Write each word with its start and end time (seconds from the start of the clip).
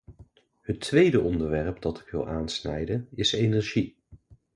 Het 0.61 0.79
tweede 0.79 1.21
onderwerp 1.21 1.81
dat 1.81 1.99
ik 1.99 2.07
wil 2.09 2.27
aansnijden 2.27 3.07
is 3.11 3.31
energie. 3.33 3.97